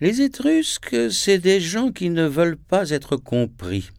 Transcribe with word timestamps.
Les 0.00 0.22
Étrusques, 0.22 1.10
c'est 1.10 1.38
des 1.38 1.58
gens 1.58 1.90
qui 1.90 2.10
ne 2.10 2.24
veulent 2.24 2.56
pas 2.56 2.90
être 2.90 3.16
compris. 3.16 3.90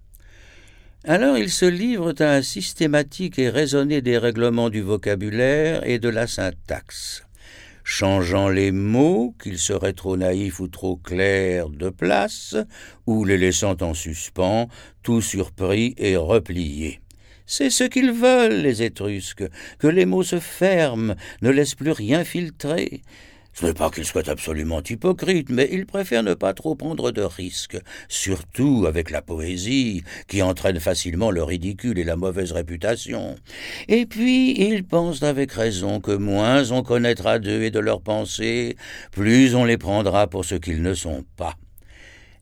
Alors 1.04 1.38
ils 1.38 1.52
se 1.52 1.66
livrent 1.66 2.14
à 2.20 2.36
un 2.36 2.42
systématique 2.42 3.38
et 3.38 3.50
raisonné 3.50 4.02
dérèglement 4.02 4.70
du 4.70 4.80
vocabulaire 4.80 5.86
et 5.86 6.00
de 6.00 6.08
la 6.08 6.26
syntaxe, 6.26 7.26
changeant 7.84 8.48
les 8.48 8.72
mots, 8.72 9.36
qu'ils 9.44 9.60
seraient 9.60 9.92
trop 9.92 10.16
naïfs 10.16 10.62
ou 10.62 10.70
trop 10.70 10.96
clairs, 10.96 11.68
de 11.68 11.90
place, 11.90 12.56
ou 13.06 13.26
les 13.26 13.38
laissant 13.38 13.76
en 13.82 13.94
suspens, 13.94 14.70
tout 15.04 15.22
surpris 15.22 15.96
et 15.98 16.16
repliés. 16.16 17.02
C'est 17.46 17.70
ce 17.70 17.84
qu'ils 17.84 18.14
veulent, 18.14 18.62
les 18.62 18.84
Étrusques, 18.84 19.50
que 19.80 19.88
les 19.88 20.06
mots 20.06 20.24
se 20.24 20.40
ferment, 20.40 21.16
ne 21.42 21.50
laissent 21.50 21.76
plus 21.76 21.92
rien 21.92 22.24
filtrer, 22.24 23.02
ce 23.54 23.66
n'est 23.66 23.74
pas 23.74 23.90
qu'ils 23.90 24.06
soient 24.06 24.30
absolument 24.30 24.82
hypocrites, 24.82 25.50
mais 25.50 25.68
ils 25.72 25.86
préfèrent 25.86 26.24
ne 26.24 26.34
pas 26.34 26.54
trop 26.54 26.76
prendre 26.76 27.12
de 27.12 27.22
risques, 27.22 27.80
surtout 28.08 28.86
avec 28.88 29.10
la 29.10 29.22
poésie, 29.22 30.04
qui 30.28 30.42
entraîne 30.42 30.80
facilement 30.80 31.32
le 31.32 31.44
ridicule 31.44 32.00
et 32.00 32.04
la 32.04 32.16
mauvaise 32.16 32.52
réputation. 32.52 33.36
Et 33.88 34.06
puis, 34.06 34.52
ils 34.60 34.86
pensent 34.86 35.24
avec 35.24 35.52
raison 35.52 36.00
que 36.00 36.16
moins 36.16 36.72
on 36.72 36.84
connaîtra 36.84 37.40
d'eux 37.40 37.64
et 37.64 37.72
de 37.72 37.80
leurs 37.80 38.02
pensées, 38.02 38.78
plus 39.12 39.56
on 39.56 39.66
les 39.66 39.78
prendra 39.78 40.28
pour 40.28 40.46
ce 40.46 40.56
qu'ils 40.56 40.82
ne 40.82 40.94
sont 40.94 41.26
pas. 41.36 41.56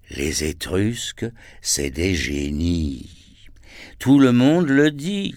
Les 0.10 0.44
Étrusques, 0.44 1.26
c'est 1.62 1.90
des 1.90 2.14
génies. 2.14 3.10
Tout 4.00 4.20
le 4.20 4.32
monde 4.32 4.70
le 4.70 4.92
dit. 4.92 5.36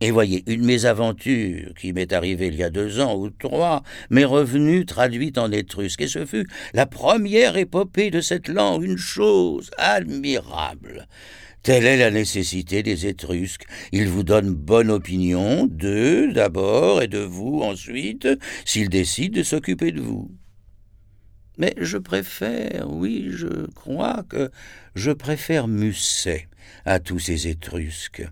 Et 0.00 0.12
voyez, 0.12 0.44
une 0.46 0.64
mésaventure 0.64 1.72
qui 1.78 1.92
m'est 1.92 2.12
arrivée 2.12 2.46
il 2.46 2.54
y 2.54 2.62
a 2.62 2.70
deux 2.70 3.00
ans 3.00 3.16
ou 3.16 3.30
trois 3.30 3.82
m'est 4.10 4.24
revenue 4.24 4.86
traduite 4.86 5.38
en 5.38 5.50
étrusque, 5.50 6.02
et 6.02 6.08
ce 6.08 6.24
fut 6.24 6.46
la 6.72 6.86
première 6.86 7.56
épopée 7.56 8.10
de 8.10 8.20
cette 8.20 8.46
langue, 8.46 8.84
une 8.84 8.96
chose 8.96 9.70
admirable. 9.76 11.08
Telle 11.64 11.84
est 11.84 11.96
la 11.96 12.12
nécessité 12.12 12.84
des 12.84 13.06
Étrusques. 13.06 13.66
Ils 13.92 14.08
vous 14.08 14.22
donnent 14.22 14.54
bonne 14.54 14.90
opinion 14.90 15.66
d'eux 15.66 16.32
d'abord 16.32 17.02
et 17.02 17.08
de 17.08 17.18
vous 17.18 17.60
ensuite, 17.62 18.28
s'ils 18.64 18.88
décident 18.88 19.36
de 19.36 19.42
s'occuper 19.42 19.90
de 19.90 20.00
vous. 20.00 20.30
Mais 21.58 21.74
je 21.76 21.98
préfère, 21.98 22.86
oui, 22.88 23.30
je 23.30 23.66
crois 23.74 24.24
que 24.28 24.50
je 24.94 25.10
préfère 25.10 25.66
Musset 25.66 26.48
à 26.84 27.00
tous 27.00 27.18
ces 27.18 27.48
Étrusques. 27.48 28.24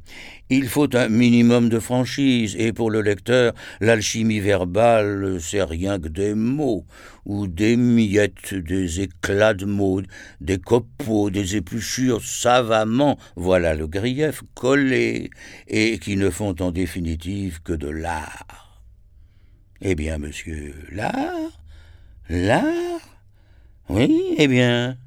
Il 0.48 0.68
faut 0.68 0.94
un 0.96 1.08
minimum 1.08 1.68
de 1.68 1.80
franchise, 1.80 2.54
et 2.56 2.72
pour 2.72 2.88
le 2.88 3.02
lecteur, 3.02 3.52
l'alchimie 3.80 4.38
verbale, 4.38 5.38
c'est 5.40 5.64
rien 5.64 5.98
que 5.98 6.06
des 6.06 6.34
mots, 6.34 6.84
ou 7.24 7.48
des 7.48 7.76
miettes, 7.76 8.54
des 8.54 9.00
éclats 9.00 9.54
de 9.54 9.64
mots, 9.64 10.02
des 10.40 10.58
copeaux, 10.58 11.28
des 11.28 11.56
épluchures 11.56 12.24
savamment, 12.24 13.18
voilà 13.34 13.74
le 13.74 13.88
grief, 13.88 14.42
collés, 14.54 15.30
et 15.66 15.98
qui 15.98 16.16
ne 16.16 16.30
font 16.30 16.54
en 16.60 16.70
définitive 16.70 17.60
que 17.62 17.72
de 17.72 17.88
l'art. 17.88 18.82
Eh 19.80 19.96
bien, 19.96 20.18
monsieur, 20.18 20.74
l'art 20.92 21.60
L'art 22.28 22.85
oui, 23.88 24.34
eh 24.38 24.48
bien, 24.48 24.98